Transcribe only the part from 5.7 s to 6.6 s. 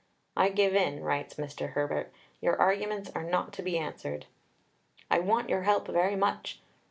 very much."